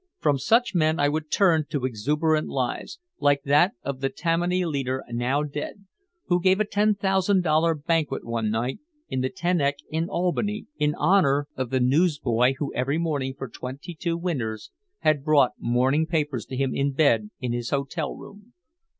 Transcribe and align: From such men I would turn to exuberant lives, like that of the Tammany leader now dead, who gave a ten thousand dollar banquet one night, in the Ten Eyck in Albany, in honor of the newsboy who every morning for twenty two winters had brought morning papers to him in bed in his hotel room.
From 0.17 0.39
such 0.39 0.73
men 0.73 0.99
I 0.99 1.07
would 1.09 1.29
turn 1.29 1.65
to 1.69 1.85
exuberant 1.85 2.47
lives, 2.49 2.97
like 3.19 3.43
that 3.43 3.73
of 3.83 3.99
the 3.99 4.09
Tammany 4.09 4.65
leader 4.65 5.03
now 5.11 5.43
dead, 5.43 5.85
who 6.25 6.41
gave 6.41 6.59
a 6.59 6.65
ten 6.65 6.95
thousand 6.95 7.43
dollar 7.43 7.75
banquet 7.75 8.25
one 8.25 8.49
night, 8.49 8.79
in 9.09 9.21
the 9.21 9.29
Ten 9.29 9.61
Eyck 9.61 9.77
in 9.91 10.09
Albany, 10.09 10.65
in 10.79 10.95
honor 10.95 11.47
of 11.55 11.69
the 11.69 11.79
newsboy 11.79 12.55
who 12.57 12.73
every 12.73 12.97
morning 12.97 13.35
for 13.37 13.47
twenty 13.47 13.93
two 13.93 14.17
winters 14.17 14.71
had 15.01 15.23
brought 15.23 15.51
morning 15.59 16.07
papers 16.07 16.47
to 16.47 16.57
him 16.57 16.73
in 16.73 16.93
bed 16.93 17.29
in 17.39 17.53
his 17.53 17.69
hotel 17.69 18.15
room. 18.15 18.53